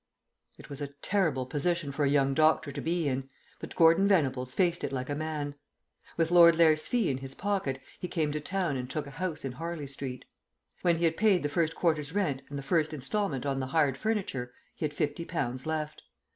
It 0.57 0.67
was 0.67 0.81
a 0.81 0.87
terrible 1.03 1.45
position 1.45 1.91
for 1.91 2.05
a 2.05 2.09
young 2.09 2.33
doctor 2.33 2.71
to 2.71 2.81
be 2.81 3.07
in, 3.07 3.29
but 3.59 3.75
Gordon 3.75 4.07
Venables 4.07 4.55
faced 4.55 4.83
it 4.83 4.91
like 4.91 5.11
a 5.11 5.15
man. 5.15 5.53
With 6.17 6.31
Lord 6.31 6.55
Lair's 6.55 6.87
fee 6.87 7.11
in 7.11 7.19
his 7.19 7.35
pocket 7.35 7.79
he 7.99 8.07
came 8.07 8.31
to 8.31 8.39
town 8.41 8.77
and 8.77 8.89
took 8.89 9.05
a 9.05 9.11
house 9.11 9.45
in 9.45 9.51
Harley 9.51 9.85
Street. 9.85 10.25
When 10.81 10.97
he 10.97 11.05
had 11.05 11.17
paid 11.17 11.43
the 11.43 11.49
first 11.49 11.75
quarter's 11.75 12.15
rent 12.15 12.41
and 12.49 12.57
the 12.57 12.63
first 12.63 12.95
instalment 12.95 13.45
on 13.45 13.59
the 13.59 13.67
hired 13.67 13.95
furniture, 13.95 14.51
he 14.73 14.85
had 14.85 14.93
fifty 14.95 15.23
pounds 15.23 15.67
left. 15.67 16.01